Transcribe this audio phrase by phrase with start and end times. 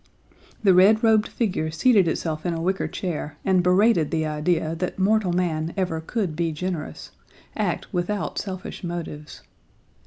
[0.63, 4.97] The red robed figure seated itself in a wicker chair and berated the idea that
[4.97, 7.11] mortal man ever could be generous,
[7.55, 9.43] act without selfish motives.